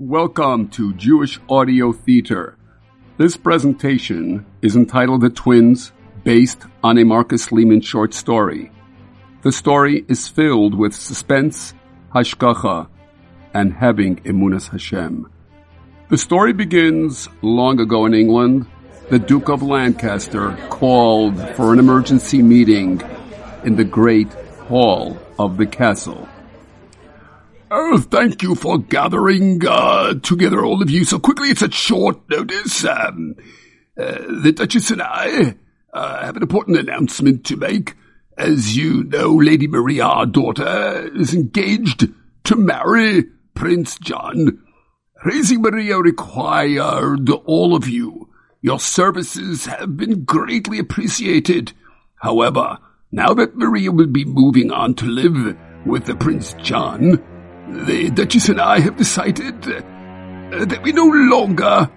Welcome 0.00 0.68
to 0.68 0.94
Jewish 0.94 1.40
Audio 1.48 1.92
Theater. 1.92 2.56
This 3.16 3.36
presentation 3.36 4.46
is 4.62 4.76
entitled 4.76 5.22
The 5.22 5.28
Twins, 5.28 5.90
based 6.22 6.62
on 6.84 6.98
a 6.98 7.04
Marcus 7.04 7.50
Lehmann 7.50 7.80
short 7.80 8.14
story. 8.14 8.70
The 9.42 9.50
story 9.50 10.04
is 10.06 10.28
filled 10.28 10.76
with 10.76 10.94
suspense, 10.94 11.74
hashgacha, 12.14 12.86
and 13.52 13.74
having 13.74 14.18
emunas 14.18 14.68
Hashem. 14.68 15.32
The 16.10 16.18
story 16.18 16.52
begins 16.52 17.28
long 17.42 17.80
ago 17.80 18.06
in 18.06 18.14
England. 18.14 18.66
The 19.10 19.18
Duke 19.18 19.48
of 19.48 19.64
Lancaster 19.64 20.56
called 20.70 21.36
for 21.56 21.72
an 21.72 21.80
emergency 21.80 22.40
meeting 22.40 23.02
in 23.64 23.74
the 23.74 23.82
great 23.82 24.32
hall 24.68 25.18
of 25.40 25.56
the 25.56 25.66
castle. 25.66 26.28
Oh, 27.70 27.98
thank 27.98 28.42
you 28.42 28.54
for 28.54 28.78
gathering 28.78 29.60
uh, 29.66 30.14
together 30.14 30.64
all 30.64 30.80
of 30.80 30.88
you 30.88 31.04
so 31.04 31.18
quickly 31.18 31.50
It's 31.50 31.62
at 31.62 31.74
short 31.74 32.18
notice. 32.30 32.82
Um, 32.86 33.34
uh, 33.98 34.22
the 34.42 34.52
Duchess 34.52 34.90
and 34.90 35.02
I 35.02 35.54
uh, 35.92 36.24
have 36.24 36.36
an 36.36 36.42
important 36.42 36.78
announcement 36.78 37.44
to 37.46 37.56
make. 37.56 37.94
As 38.38 38.76
you 38.76 39.04
know, 39.04 39.34
Lady 39.34 39.66
Maria, 39.66 40.04
our 40.04 40.24
daughter, 40.24 41.10
is 41.14 41.34
engaged 41.34 42.08
to 42.44 42.56
marry 42.56 43.24
Prince 43.54 43.98
John. 43.98 44.64
Raising 45.24 45.60
Maria 45.60 45.98
required 45.98 47.28
all 47.44 47.74
of 47.74 47.86
you. 47.86 48.30
Your 48.62 48.80
services 48.80 49.66
have 49.66 49.96
been 49.96 50.24
greatly 50.24 50.78
appreciated. 50.78 51.72
However, 52.14 52.78
now 53.12 53.34
that 53.34 53.56
Maria 53.56 53.90
will 53.90 54.06
be 54.06 54.24
moving 54.24 54.70
on 54.70 54.94
to 54.94 55.04
live 55.04 55.56
with 55.84 56.06
the 56.06 56.14
Prince 56.14 56.54
John, 56.62 57.22
the 57.68 58.10
Duchess 58.10 58.48
and 58.48 58.60
I 58.60 58.80
have 58.80 58.96
decided 58.96 59.54
uh, 59.66 60.64
that 60.64 60.80
we 60.82 60.92
no 60.92 61.06
longer 61.06 61.90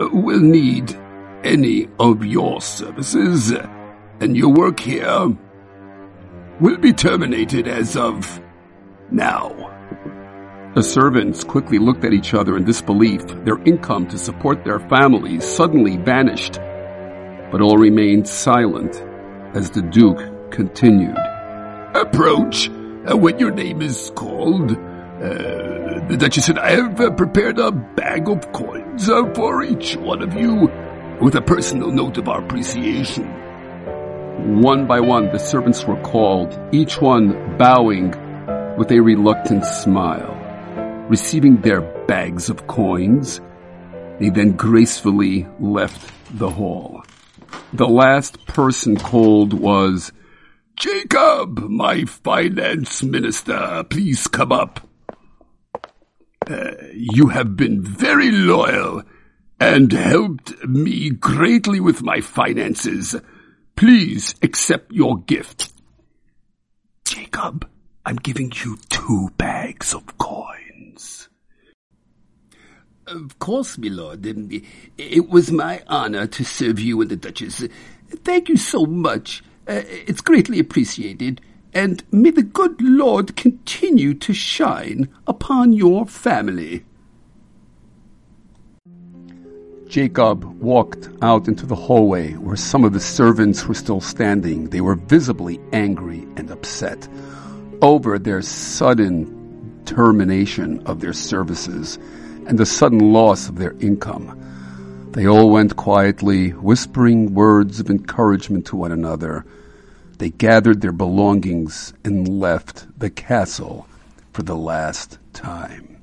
uh, 0.00 0.08
will 0.12 0.40
need 0.40 0.96
any 1.44 1.88
of 1.98 2.24
your 2.24 2.60
services, 2.60 3.52
and 4.20 4.36
your 4.36 4.52
work 4.52 4.80
here 4.80 5.28
will 6.60 6.76
be 6.78 6.92
terminated 6.92 7.68
as 7.68 7.96
of 7.96 8.40
now. 9.10 9.48
The 10.74 10.82
servants 10.82 11.42
quickly 11.44 11.78
looked 11.78 12.04
at 12.04 12.12
each 12.12 12.32
other 12.32 12.56
in 12.56 12.64
disbelief. 12.64 13.26
Their 13.44 13.58
income 13.64 14.06
to 14.08 14.18
support 14.18 14.64
their 14.64 14.80
families 14.80 15.44
suddenly 15.44 15.96
vanished, 15.96 16.54
but 17.50 17.60
all 17.60 17.76
remained 17.76 18.28
silent 18.28 18.94
as 19.54 19.70
the 19.70 19.82
Duke 19.82 20.50
continued. 20.52 21.16
Approach 21.94 22.68
uh, 22.68 23.16
when 23.16 23.38
your 23.38 23.50
name 23.50 23.82
is 23.82 24.12
called 24.14 24.76
uh, 25.20 26.08
the 26.08 26.16
Duchess 26.18 26.48
and 26.48 26.58
I 26.58 26.70
have 26.70 26.98
uh, 26.98 27.10
prepared 27.10 27.58
a 27.58 27.70
bag 27.70 28.28
of 28.28 28.52
coins 28.52 29.08
uh, 29.08 29.30
for 29.34 29.62
each 29.62 29.94
one 29.96 30.22
of 30.22 30.32
you 30.34 30.70
with 31.20 31.34
a 31.34 31.42
personal 31.42 31.92
note 31.92 32.16
of 32.16 32.28
our 32.28 32.42
appreciation. 32.42 33.26
One 34.62 34.86
by 34.86 35.00
one, 35.00 35.30
the 35.30 35.38
servants 35.38 35.84
were 35.84 36.00
called, 36.00 36.58
each 36.72 37.02
one 37.02 37.58
bowing 37.58 38.10
with 38.78 38.90
a 38.90 39.00
reluctant 39.00 39.66
smile. 39.66 40.34
Receiving 41.10 41.60
their 41.60 41.82
bags 42.06 42.48
of 42.48 42.66
coins, 42.66 43.42
they 44.18 44.30
then 44.30 44.52
gracefully 44.52 45.46
left 45.58 46.10
the 46.38 46.48
hall. 46.48 47.04
The 47.74 47.88
last 47.88 48.46
person 48.46 48.96
called 48.96 49.52
was 49.52 50.12
Jacob, 50.76 51.58
my 51.58 52.04
finance 52.06 53.02
minister. 53.02 53.84
Please 53.90 54.26
come 54.26 54.52
up. 54.52 54.89
You 57.02 57.28
have 57.28 57.56
been 57.56 57.80
very 57.82 58.30
loyal 58.30 59.02
and 59.58 59.90
helped 59.90 60.62
me 60.66 61.08
greatly 61.08 61.80
with 61.80 62.02
my 62.02 62.20
finances. 62.20 63.16
Please 63.74 64.34
accept 64.42 64.92
your 64.92 65.16
gift. 65.16 65.72
Jacob, 67.06 67.66
I'm 68.04 68.16
giving 68.16 68.52
you 68.62 68.76
two 68.90 69.30
bags 69.38 69.94
of 69.94 70.18
coins. 70.18 71.30
Of 73.06 73.38
course, 73.38 73.78
my 73.78 73.88
lord. 73.88 74.26
It 74.98 75.30
was 75.30 75.50
my 75.50 75.82
honor 75.86 76.26
to 76.26 76.44
serve 76.44 76.78
you 76.78 77.00
and 77.00 77.10
the 77.10 77.16
Duchess. 77.16 77.66
Thank 78.10 78.50
you 78.50 78.58
so 78.58 78.84
much. 78.84 79.42
Uh, 79.66 79.80
it's 79.86 80.20
greatly 80.20 80.58
appreciated 80.58 81.40
and 81.72 82.04
may 82.12 82.30
the 82.30 82.42
good 82.42 82.82
Lord 82.82 83.36
continue 83.36 84.12
to 84.14 84.34
shine 84.34 85.08
upon 85.26 85.72
your 85.72 86.04
family. 86.04 86.84
Jacob 89.90 90.44
walked 90.62 91.10
out 91.20 91.48
into 91.48 91.66
the 91.66 91.74
hallway 91.74 92.32
where 92.34 92.54
some 92.54 92.84
of 92.84 92.92
the 92.92 93.00
servants 93.00 93.66
were 93.66 93.74
still 93.74 94.00
standing. 94.00 94.70
They 94.70 94.80
were 94.80 94.94
visibly 94.94 95.58
angry 95.72 96.28
and 96.36 96.48
upset 96.48 97.08
over 97.82 98.16
their 98.16 98.40
sudden 98.40 99.82
termination 99.84 100.86
of 100.86 101.00
their 101.00 101.12
services 101.12 101.98
and 102.46 102.56
the 102.56 102.64
sudden 102.64 103.12
loss 103.12 103.48
of 103.48 103.56
their 103.56 103.72
income. 103.80 104.38
They 105.10 105.26
all 105.26 105.50
went 105.50 105.74
quietly, 105.74 106.50
whispering 106.50 107.34
words 107.34 107.80
of 107.80 107.90
encouragement 107.90 108.66
to 108.66 108.76
one 108.76 108.92
another 108.92 109.44
they 110.20 110.28
gathered 110.28 110.82
their 110.82 110.92
belongings 110.92 111.94
and 112.04 112.28
left 112.28 112.86
the 112.98 113.08
castle 113.08 113.88
for 114.34 114.42
the 114.42 114.54
last 114.54 115.18
time. 115.32 115.96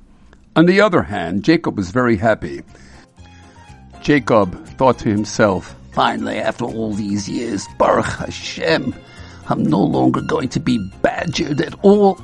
On 0.56 0.66
the 0.66 0.80
other 0.80 1.02
hand, 1.02 1.44
Jacob 1.44 1.76
was 1.76 1.92
very 1.92 2.16
happy. 2.16 2.64
Jacob 4.08 4.66
thought 4.78 4.98
to 5.00 5.10
himself, 5.10 5.76
Finally, 5.92 6.38
after 6.38 6.64
all 6.64 6.94
these 6.94 7.28
years, 7.28 7.68
Baruch 7.76 8.06
Hashem, 8.06 8.94
I'm 9.50 9.62
no 9.62 9.82
longer 9.82 10.22
going 10.22 10.48
to 10.48 10.60
be 10.60 10.78
badgered 11.02 11.60
at 11.60 11.74
all 11.82 12.18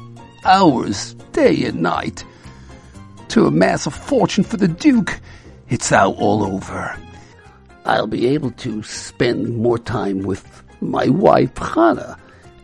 hours, 0.47 1.13
day 1.33 1.63
and 1.65 1.83
night. 1.83 2.25
To 3.29 3.49
amass 3.49 3.87
a 3.87 3.91
fortune 3.91 4.45
for 4.45 4.57
the 4.57 4.67
Duke, 4.67 5.21
it's 5.69 5.91
now 5.91 6.13
all 6.13 6.43
over. 6.43 6.99
I'll 7.85 8.07
be 8.07 8.29
able 8.29 8.53
to 8.53 8.83
spend 8.83 9.55
more 9.55 9.77
time 9.79 10.23
with 10.23 10.63
my 10.81 11.09
wife 11.09 11.55
Hannah, 11.59 12.17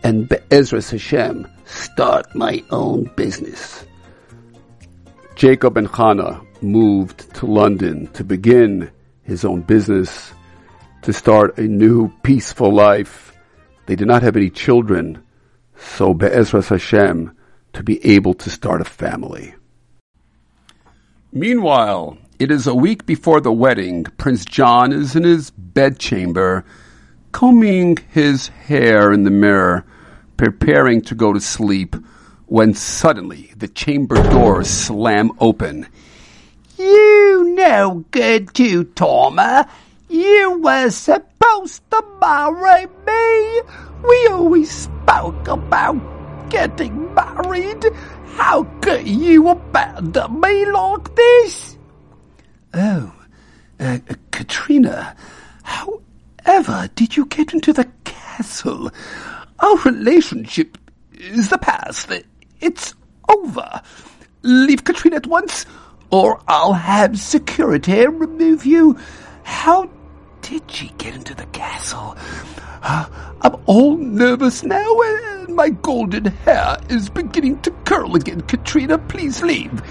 and 0.03 0.31
Be'ezras 0.31 0.93
Hashem 0.93 1.47
start 1.67 2.35
my 2.35 2.65
own 2.71 3.05
business. 3.17 3.85
Jacob 5.35 5.77
and 5.77 5.89
Hannah 5.89 6.41
moved 6.63 7.35
to 7.35 7.45
London 7.45 8.07
to 8.15 8.25
begin 8.25 8.91
his 9.31 9.45
own 9.45 9.61
business, 9.63 10.35
to 11.03 11.13
start 11.13 11.57
a 11.57 11.63
new 11.63 12.09
peaceful 12.25 12.73
life. 12.75 13.33
They 13.87 13.95
did 13.95 14.09
not 14.09 14.23
have 14.23 14.37
any 14.37 14.51
children, 14.51 15.23
so 15.79 16.13
Be'ezras 16.13 16.69
Hashem 16.69 17.35
to 17.75 17.83
be 17.85 18.05
able 18.05 18.35
to 18.35 18.51
start 18.51 18.81
a 18.81 18.85
family. 18.85 19.55
Meanwhile, 21.33 22.19
it 22.41 22.51
is 22.51 22.67
a 22.67 22.75
week 22.75 23.07
before 23.07 23.41
the 23.41 23.53
wedding. 23.53 24.03
Prince 24.19 24.45
John 24.45 24.93
is 24.93 25.15
in 25.15 25.23
his 25.23 25.51
bedchamber 25.51 26.65
combing 27.31 27.99
his 28.11 28.49
hair 28.49 29.13
in 29.13 29.23
the 29.23 29.31
mirror, 29.31 29.85
preparing 30.37 31.03
to 31.03 31.15
go 31.15 31.33
to 31.33 31.41
sleep, 31.41 31.95
when 32.47 32.75
suddenly 32.75 33.53
the 33.57 33.69
chamber 33.69 34.17
doors 34.31 34.69
slam 34.69 35.31
open. 35.39 35.87
You 36.81 37.53
no 37.57 38.07
good 38.11 38.55
to 38.55 38.85
Toma. 38.85 39.69
You 40.09 40.61
were 40.61 40.89
supposed 40.89 41.83
to 41.91 42.03
marry 42.23 42.87
me. 43.07 43.61
We 44.03 44.29
always 44.29 44.71
spoke 44.71 45.47
about 45.47 46.01
getting 46.49 47.13
married. 47.13 47.85
How 48.29 48.63
could 48.81 49.07
you 49.07 49.49
abandon 49.49 50.41
me 50.41 50.65
like 50.65 51.15
this? 51.15 51.77
Oh, 52.73 53.13
uh, 53.79 53.99
Katrina, 54.31 55.15
how 55.63 56.01
ever 56.47 56.89
did 56.95 57.15
you 57.15 57.27
get 57.27 57.53
into 57.53 57.75
the 57.75 57.89
castle? 58.05 58.91
Our 59.59 59.77
relationship 59.85 60.79
is 61.13 61.51
the 61.51 61.59
past. 61.59 62.11
It's 62.63 62.95
over. 63.29 63.83
Leave 64.43 64.85
Katrina 64.85 65.17
at 65.17 65.27
once, 65.27 65.67
or 66.11 66.41
I'll 66.49 66.73
have 66.73 67.19
security 67.19 68.07
remove 68.07 68.67
you. 68.67 68.99
How 69.43 69.91
did 70.43 70.71
she 70.71 70.89
get 70.99 71.15
into 71.15 71.35
the 71.35 71.47
castle? 71.47 72.17
Uh, 72.83 73.07
I'm 73.43 73.57
all 73.67 73.97
nervous 73.97 74.63
now, 74.63 75.01
and 75.01 75.55
my 75.55 75.71
golden 75.71 76.27
hair 76.27 76.79
is 76.89 77.09
beginning 77.09 77.61
to 77.63 77.71
curl 77.85 78.17
again. 78.17 78.41
Katrina, 78.43 78.99
please 78.99 79.43
leave. 79.43 79.83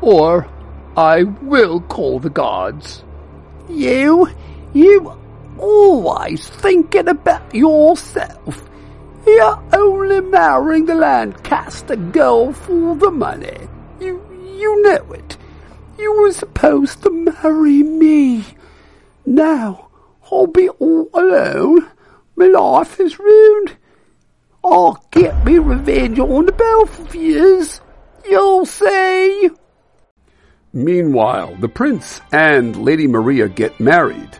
Or 0.00 0.48
I 0.96 1.24
will 1.24 1.80
call 1.80 2.20
the 2.20 2.30
guards. 2.30 3.02
You? 3.68 4.28
You 4.72 5.18
always 5.58 6.48
thinking 6.48 7.08
about 7.08 7.54
yourself. 7.54 8.68
You're 9.26 9.62
only 9.72 10.20
marrying 10.20 10.86
the 10.86 10.94
Lancaster 10.94 11.96
girl 11.96 12.52
for 12.52 12.96
the 12.96 13.10
money. 13.10 13.68
You, 14.60 14.82
know 14.82 15.12
it. 15.12 15.38
You 15.98 16.20
were 16.20 16.32
supposed 16.32 17.02
to 17.02 17.10
marry 17.10 17.82
me. 17.82 18.44
Now 19.24 19.88
I'll 20.30 20.46
be 20.46 20.68
all 20.68 21.08
alone. 21.14 21.88
My 22.36 22.46
life 22.46 23.00
is 23.00 23.18
ruined. 23.18 23.76
I'll 24.62 25.02
get 25.12 25.46
me 25.46 25.58
revenge 25.58 26.18
on 26.18 26.44
the 26.44 27.10
yous. 27.14 27.80
You'll 28.28 28.66
see. 28.66 29.48
Meanwhile, 30.74 31.56
the 31.56 31.68
prince 31.68 32.20
and 32.30 32.84
Lady 32.84 33.06
Maria 33.06 33.48
get 33.48 33.80
married. 33.80 34.38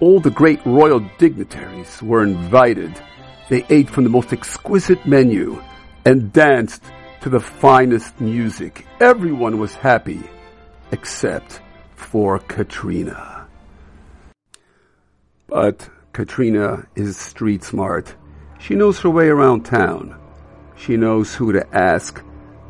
All 0.00 0.20
the 0.20 0.30
great 0.30 0.64
royal 0.64 1.00
dignitaries 1.18 2.02
were 2.02 2.22
invited. 2.22 2.98
They 3.50 3.66
ate 3.68 3.90
from 3.90 4.04
the 4.04 4.10
most 4.10 4.32
exquisite 4.32 5.04
menu 5.06 5.62
and 6.06 6.32
danced 6.32 6.82
to 7.20 7.28
the 7.28 7.40
finest 7.40 8.20
music. 8.20 8.86
Everyone 9.00 9.58
was 9.58 9.74
happy 9.74 10.22
except 10.92 11.60
for 11.94 12.38
Katrina. 12.38 13.46
But 15.46 15.88
Katrina 16.12 16.86
is 16.96 17.16
street 17.16 17.62
smart. 17.64 18.14
She 18.58 18.74
knows 18.74 19.00
her 19.00 19.10
way 19.10 19.28
around 19.28 19.64
town. 19.64 20.18
She 20.76 20.96
knows 20.96 21.34
who 21.34 21.52
to 21.52 21.76
ask 21.76 22.22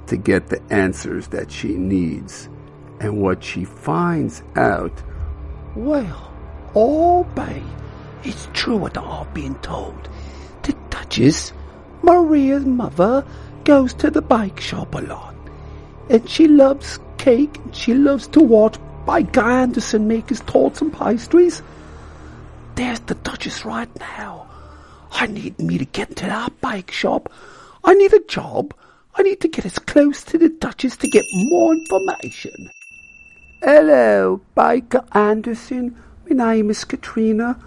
to 0.06 0.16
get 0.16 0.48
the 0.48 0.60
answers 0.70 1.28
that 1.28 1.50
she 1.50 1.68
needs. 1.68 2.48
And 3.00 3.22
what 3.22 3.42
she 3.42 3.64
finds 3.64 4.42
out, 4.56 4.92
well, 5.74 6.32
all 6.74 7.24
by 7.24 7.62
it's 8.22 8.48
true 8.52 8.76
what 8.76 8.98
I've 8.98 9.32
been 9.32 9.54
told. 9.56 10.08
The 10.62 10.76
Duchess, 10.90 11.52
Maria's 12.02 12.66
mother, 12.66 13.24
goes 13.64 13.94
to 13.94 14.10
the 14.10 14.22
bike 14.22 14.60
shop 14.60 14.94
a 14.94 15.00
lot. 15.00 15.34
And 16.08 16.28
she 16.28 16.48
loves 16.48 16.98
cake 17.18 17.56
and 17.58 17.74
she 17.74 17.94
loves 17.94 18.26
to 18.28 18.40
watch 18.40 18.76
Mike 19.06 19.36
Anderson 19.36 20.08
make 20.08 20.28
his 20.28 20.40
tarts 20.40 20.80
and 20.80 20.92
pastries. 20.92 21.62
There's 22.74 23.00
the 23.00 23.14
Duchess 23.14 23.64
right 23.64 23.88
now. 23.98 24.46
I 25.12 25.26
need 25.26 25.58
me 25.58 25.78
to 25.78 25.84
get 25.84 26.10
into 26.10 26.26
that 26.26 26.60
bike 26.60 26.90
shop. 26.90 27.32
I 27.84 27.94
need 27.94 28.12
a 28.12 28.20
job. 28.20 28.74
I 29.14 29.22
need 29.22 29.40
to 29.40 29.48
get 29.48 29.66
as 29.66 29.78
close 29.78 30.22
to 30.24 30.38
the 30.38 30.48
Duchess 30.48 30.96
to 30.98 31.08
get 31.08 31.24
more 31.32 31.74
information. 31.74 32.70
Hello, 33.62 34.40
Biker 34.56 35.04
Anderson. 35.14 35.96
My 36.28 36.52
name 36.54 36.70
is 36.70 36.84
Katrina. 36.84 37.58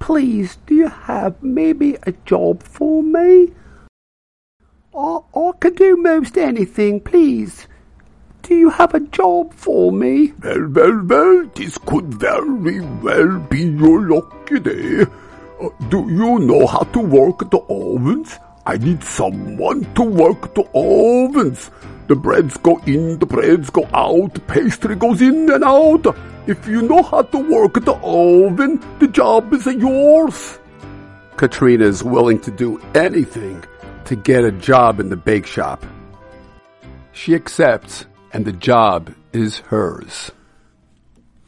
Please, 0.00 0.56
do 0.66 0.74
you 0.74 0.88
have 0.88 1.42
maybe 1.42 1.96
a 2.02 2.12
job 2.26 2.62
for 2.62 3.02
me? 3.02 3.52
I, 4.98 5.20
I 5.32 5.52
can 5.60 5.74
do 5.74 5.96
most 5.96 6.36
anything, 6.36 6.98
please. 6.98 7.68
Do 8.42 8.56
you 8.56 8.68
have 8.68 8.94
a 8.94 9.00
job 9.00 9.54
for 9.54 9.92
me? 9.92 10.32
Well, 10.42 10.66
well, 10.70 11.04
well, 11.04 11.50
this 11.54 11.78
could 11.78 12.14
very 12.14 12.80
well 12.80 13.38
be 13.38 13.60
your 13.60 14.08
lucky 14.08 14.58
day. 14.58 15.02
Uh, 15.60 15.68
do 15.88 15.98
you 16.10 16.40
know 16.40 16.66
how 16.66 16.82
to 16.82 16.98
work 16.98 17.48
the 17.48 17.60
ovens? 17.68 18.40
I 18.66 18.76
need 18.78 19.04
someone 19.04 19.86
to 19.94 20.02
work 20.02 20.52
the 20.54 20.68
ovens. 20.74 21.70
The 22.08 22.16
breads 22.16 22.56
go 22.56 22.78
in, 22.78 23.20
the 23.20 23.26
breads 23.26 23.70
go 23.70 23.86
out, 23.94 24.44
pastry 24.48 24.96
goes 24.96 25.22
in 25.22 25.48
and 25.48 25.62
out. 25.62 26.06
If 26.48 26.66
you 26.66 26.82
know 26.82 27.04
how 27.04 27.22
to 27.22 27.38
work 27.38 27.74
the 27.84 27.94
oven, 28.02 28.82
the 28.98 29.06
job 29.06 29.52
is 29.52 29.66
yours. 29.66 30.58
Katrina 31.36 31.84
is 31.84 32.02
willing 32.02 32.40
to 32.40 32.50
do 32.50 32.80
anything 32.96 33.62
to 34.08 34.16
get 34.16 34.42
a 34.42 34.50
job 34.50 35.00
in 35.00 35.10
the 35.10 35.16
bake 35.16 35.44
shop. 35.44 35.84
She 37.12 37.34
accepts, 37.34 38.06
and 38.32 38.46
the 38.46 38.52
job 38.52 39.14
is 39.34 39.58
hers. 39.58 40.32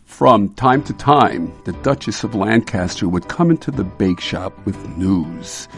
From 0.05 0.53
time 0.55 0.83
to 0.83 0.93
time, 0.93 1.55
the 1.65 1.73
Duchess 1.73 2.23
of 2.23 2.35
Lancaster 2.35 3.09
would 3.09 3.29
come 3.29 3.51
into 3.51 3.71
the 3.71 3.85
bake 3.85 4.21
shop 4.21 4.53
with 4.67 4.77
news. 4.99 5.69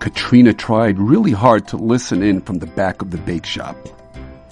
Katrina 0.00 0.52
tried 0.52 0.98
really 0.98 1.30
hard 1.30 1.68
to 1.68 1.76
listen 1.76 2.20
in 2.20 2.40
from 2.40 2.58
the 2.58 2.66
back 2.66 3.00
of 3.00 3.12
the 3.12 3.18
bake 3.18 3.46
shop. 3.46 3.76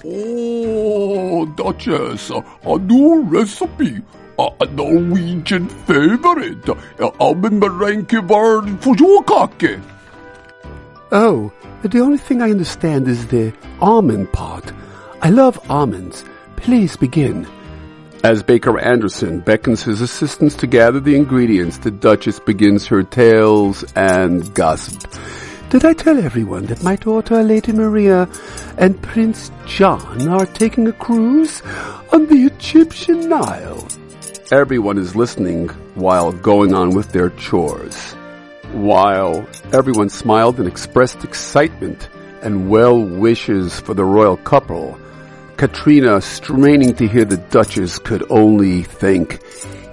Oh, 0.05 1.47
Duchess, 1.47 2.31
a 2.31 2.79
new 2.79 3.23
recipe. 3.23 4.01
A 4.39 4.67
Norwegian 4.67 5.69
favorite. 5.69 6.69
Almond 7.19 7.59
meringue 7.59 8.27
barn 8.29 8.79
fujokake. 8.79 9.83
Oh, 11.13 11.53
the 11.83 12.01
only 12.01 12.19
thing 12.19 12.41
I 12.41 12.51
understand 12.51 13.09
is 13.09 13.27
the 13.27 13.53
almond 13.81 14.33
part. 14.33 14.73
I 15.23 15.31
love 15.31 15.59
almonds. 15.69 16.25
Please 16.57 16.97
begin. 16.97 17.49
As 18.23 18.43
Baker 18.43 18.79
Anderson 18.79 19.41
beckons 19.41 19.83
his 19.83 20.01
assistants 20.01 20.55
to 20.57 20.67
gather 20.69 21.01
the 21.01 21.17
ingredients, 21.17 21.79
the 21.79 21.91
Duchess 21.91 22.39
begins 22.39 22.87
her 22.87 23.03
tales 23.03 23.83
and 23.97 24.55
gossip. 24.55 25.03
Did 25.71 25.85
I 25.85 25.95
tell 25.95 26.19
everyone 26.19 26.67
that 26.67 26.83
my 26.83 26.97
daughter 26.97 27.43
Lady 27.43 27.73
Maria 27.73 28.29
and 28.77 29.01
Prince 29.03 29.51
John 29.67 30.29
are 30.29 30.47
taking 30.47 30.87
a 30.87 30.93
cruise 30.93 31.63
on 32.13 32.27
the 32.27 32.45
Egyptian 32.45 33.29
Nile? 33.29 33.89
Everyone 34.53 34.99
is 34.99 35.17
listening 35.17 35.69
while 35.95 36.33
going 36.33 36.75
on 36.75 36.91
with 36.95 37.11
their 37.13 37.31
chores. 37.31 38.15
While 38.73 39.49
everyone 39.73 40.11
smiled 40.11 40.59
and 40.61 40.69
expressed 40.69 41.25
excitement 41.25 42.09
and 42.41 42.71
well 42.71 43.03
wishes 43.03 43.81
for 43.81 43.95
the 43.95 44.05
royal 44.05 44.37
couple, 44.37 44.99
Katrina, 45.57 46.21
straining 46.21 46.95
to 46.95 47.07
hear 47.09 47.25
the 47.25 47.37
Duchess, 47.37 47.99
could 47.99 48.25
only 48.31 48.85
think, 48.85 49.41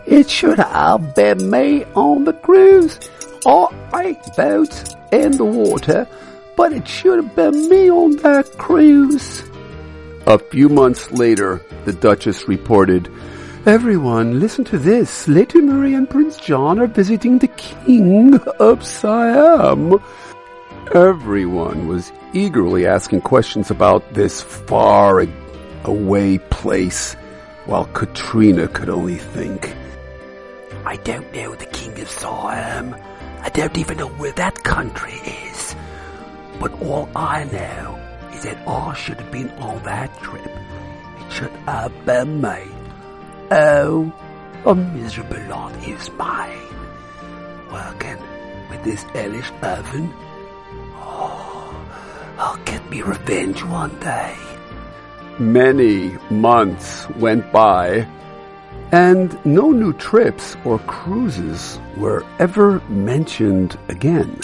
It 0.05 0.29
should 0.29 0.59
have 0.59 1.15
been 1.15 1.49
me 1.49 1.85
on 1.95 2.23
the 2.23 2.33
cruise. 2.33 2.99
I 3.45 3.69
eight 4.05 4.35
boats 4.37 4.95
in 5.11 5.31
the 5.31 5.45
water, 5.45 6.07
but 6.55 6.71
it 6.71 6.87
should 6.87 7.23
have 7.23 7.35
been 7.35 7.69
me 7.69 7.89
on 7.89 8.17
that 8.17 8.57
cruise. 8.57 9.43
A 10.27 10.37
few 10.37 10.69
months 10.69 11.11
later, 11.11 11.61
the 11.85 11.93
Duchess 11.93 12.47
reported, 12.47 13.09
Everyone, 13.67 14.39
listen 14.39 14.63
to 14.63 14.77
this. 14.77 15.27
Lady 15.27 15.59
Marie 15.59 15.93
and 15.93 16.09
Prince 16.09 16.37
John 16.37 16.79
are 16.79 16.87
visiting 16.87 17.39
the 17.39 17.49
King 17.49 18.35
of 18.61 18.85
Siam. 18.85 20.01
Everyone 20.93 21.85
was 21.85 22.13
eagerly 22.31 22.87
asking 22.87 23.19
questions 23.19 23.69
about 23.69 24.13
this 24.13 24.41
far 24.41 25.27
away 25.83 26.37
place, 26.37 27.15
while 27.65 27.83
Katrina 27.87 28.69
could 28.69 28.87
only 28.87 29.17
think. 29.17 29.75
I 30.85 30.95
don't 30.95 31.29
know 31.35 31.53
the 31.53 31.65
King 31.65 31.99
of 31.99 32.09
Siam. 32.09 32.95
I 33.41 33.49
don't 33.49 33.77
even 33.77 33.97
know 33.97 34.07
where 34.07 34.31
that 34.31 34.63
country 34.63 35.19
is. 35.51 35.75
But 36.61 36.71
all 36.81 37.09
I 37.17 37.43
know 37.43 37.99
is 38.33 38.43
that 38.43 38.65
I 38.65 38.93
should 38.93 39.19
have 39.19 39.31
been 39.33 39.49
on 39.59 39.83
that 39.83 40.17
trip. 40.21 40.47
It 41.19 41.31
should 41.33 41.51
have 41.67 42.05
been 42.05 42.39
me. 42.39 42.76
Oh, 43.49 44.11
a 44.65 44.75
miserable 44.75 45.41
lot 45.47 45.73
is 45.87 46.11
mine. 46.11 46.57
Working 47.71 48.17
with 48.69 48.83
this 48.83 49.03
hellish 49.03 49.49
oven. 49.61 50.13
Oh, 50.95 51.87
I'll 52.37 52.57
get 52.65 52.89
me 52.89 53.01
revenge 53.01 53.63
one 53.63 53.97
day. 53.99 54.35
Many 55.39 56.17
months 56.29 57.07
went 57.11 57.49
by, 57.53 58.07
and 58.91 59.37
no 59.45 59.71
new 59.71 59.93
trips 59.93 60.57
or 60.65 60.79
cruises 60.79 61.79
were 61.95 62.25
ever 62.39 62.81
mentioned 62.89 63.77
again. 63.87 64.39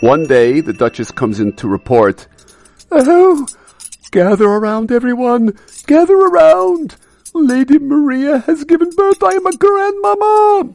One 0.00 0.26
day, 0.26 0.60
the 0.60 0.72
Duchess 0.72 1.12
comes 1.12 1.38
in 1.38 1.52
to 1.56 1.68
report, 1.68 2.26
Oh, 2.90 3.46
gather 4.10 4.48
around, 4.48 4.90
everyone! 4.90 5.56
Gather 5.86 6.16
around! 6.16 6.96
Lady 7.34 7.78
Maria 7.78 8.40
has 8.40 8.64
given 8.64 8.90
birth. 8.90 9.22
I 9.22 9.32
am 9.32 9.46
a 9.46 9.56
grandmama! 9.56 10.74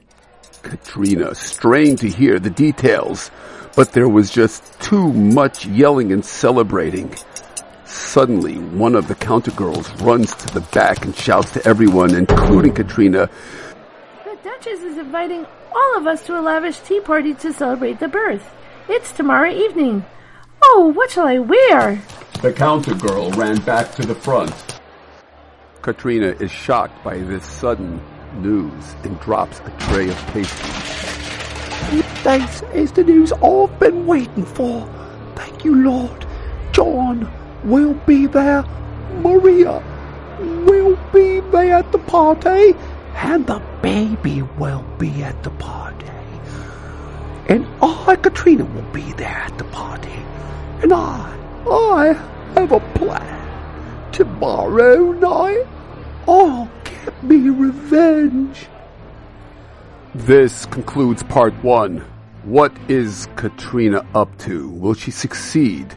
Katrina 0.64 1.36
strained 1.36 2.00
to 2.00 2.10
hear 2.10 2.40
the 2.40 2.50
details, 2.50 3.30
but 3.76 3.94
there 3.94 4.10
was 4.10 4.32
just 4.32 4.80
too 4.82 5.14
much 5.14 5.68
yelling 5.68 6.12
and 6.12 6.26
celebrating. 6.26 7.14
Suddenly, 7.86 8.56
one 8.56 8.96
of 8.96 9.08
the 9.08 9.16
counter 9.16 9.52
girls 9.52 9.90
runs 10.02 10.34
to 10.36 10.54
the 10.54 10.62
back 10.62 11.06
and 11.06 11.16
shouts 11.16 11.52
to 11.52 11.66
everyone, 11.66 12.16
including 12.16 12.74
Katrina, 12.74 13.30
The 14.26 14.38
Duchess 14.44 14.82
is 14.82 14.98
inviting 14.98 15.46
all 15.74 15.98
of 15.98 16.08
us 16.08 16.26
to 16.26 16.40
a 16.40 16.42
lavish 16.42 16.80
tea 16.80 17.00
party 17.00 17.34
to 17.36 17.54
celebrate 17.54 18.00
the 18.00 18.08
birth. 18.08 18.50
It's 18.90 19.12
tomorrow 19.12 19.52
evening. 19.52 20.06
Oh, 20.64 20.92
what 20.94 21.12
shall 21.12 21.28
I 21.28 21.40
wear? 21.40 22.02
The 22.42 22.52
counter 22.52 22.96
girl 22.96 23.32
ran 23.32 23.62
back 23.62 23.92
to 23.94 24.06
the 24.06 24.16
front. 24.16 24.54
Katrina 25.88 26.36
is 26.42 26.52
shocked 26.52 27.02
by 27.02 27.18
this 27.18 27.46
sudden 27.46 28.02
news 28.42 28.94
and 29.06 29.18
drops 29.22 29.62
a 29.62 29.70
tray 29.80 30.10
of 30.10 30.18
pastries. 30.34 31.94
This 32.26 32.62
is 32.74 32.92
the 32.92 33.06
news 33.06 33.32
I've 33.32 33.80
been 33.80 34.06
waiting 34.06 34.44
for. 34.44 34.86
Thank 35.36 35.64
you, 35.64 35.76
Lord. 35.76 36.26
John 36.74 37.32
will 37.64 37.94
be 37.94 38.26
there. 38.26 38.64
Maria 39.22 39.82
will 40.66 40.98
be 41.14 41.40
there 41.52 41.76
at 41.76 41.90
the 41.94 42.00
party, 42.00 42.76
and 43.16 43.48
the 43.48 43.62
baby 43.82 44.42
will 44.42 44.84
be 45.00 45.24
at 45.24 45.42
the 45.44 45.52
party. 45.52 46.12
And 47.48 47.66
I, 47.82 48.18
Katrina, 48.18 48.66
will 48.66 48.92
be 48.92 49.14
there 49.14 49.30
at 49.30 49.58
the 49.58 49.64
party. 49.64 50.22
And 50.82 50.92
I, 50.92 51.34
I 51.66 52.08
have 52.56 52.74
a 52.74 52.82
plan. 52.94 53.36
Tomorrow 54.12 55.14
night, 55.14 55.66
I'll 56.28 56.70
get 56.84 57.24
me 57.24 57.50
revenge. 57.50 58.68
This 60.14 60.66
concludes 60.66 61.24
part 61.24 61.54
one. 61.64 62.04
What 62.44 62.76
is 62.88 63.28
Katrina 63.36 64.06
up 64.16 64.38
to? 64.40 64.70
Will 64.70 64.94
she 64.94 65.12
succeed? 65.12 65.94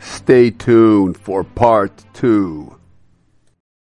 Stay 0.00 0.50
tuned 0.50 1.16
for 1.16 1.44
part 1.44 2.04
two. 2.12 2.76